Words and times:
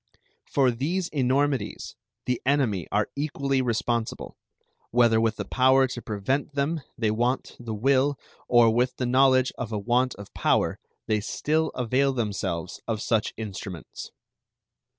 For 0.47 0.71
these 0.71 1.09
enormities 1.09 1.95
the 2.25 2.41
enemy 2.43 2.87
are 2.91 3.11
equally 3.15 3.61
responsible, 3.61 4.35
whether 4.89 5.21
with 5.21 5.35
the 5.35 5.45
power 5.45 5.85
to 5.89 6.01
prevent 6.01 6.55
them 6.55 6.81
they 6.97 7.11
want 7.11 7.55
the 7.59 7.75
will 7.75 8.17
or 8.47 8.71
with 8.73 8.95
the 8.95 9.05
knowledge 9.05 9.53
of 9.59 9.71
a 9.71 9.77
want 9.77 10.15
of 10.15 10.33
power 10.33 10.79
they 11.05 11.19
still 11.19 11.67
avail 11.75 12.13
themselves 12.13 12.81
of 12.87 12.99
such 12.99 13.35
instruments. 13.37 14.09